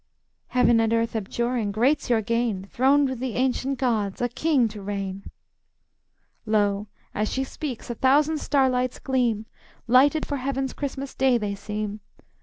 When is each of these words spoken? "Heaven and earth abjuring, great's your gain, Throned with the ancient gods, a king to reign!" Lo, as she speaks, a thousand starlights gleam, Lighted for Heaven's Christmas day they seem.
"Heaven 0.47 0.79
and 0.79 0.91
earth 0.93 1.15
abjuring, 1.15 1.71
great's 1.71 2.09
your 2.09 2.23
gain, 2.23 2.65
Throned 2.65 3.07
with 3.07 3.19
the 3.19 3.35
ancient 3.35 3.77
gods, 3.77 4.19
a 4.19 4.29
king 4.29 4.67
to 4.69 4.81
reign!" 4.81 5.29
Lo, 6.43 6.87
as 7.13 7.31
she 7.31 7.43
speaks, 7.43 7.87
a 7.91 7.93
thousand 7.93 8.39
starlights 8.39 8.97
gleam, 8.97 9.45
Lighted 9.85 10.25
for 10.25 10.37
Heaven's 10.37 10.73
Christmas 10.73 11.13
day 11.13 11.37
they 11.37 11.53
seem. 11.53 11.99